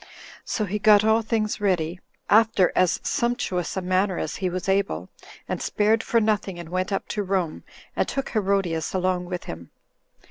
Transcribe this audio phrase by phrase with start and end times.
[0.43, 5.09] So he got all things ready, after as sumptuous a manner as he was able,
[5.47, 7.63] and spared for nothing, and went up to Rome,
[7.95, 9.69] and took Herodias along with him.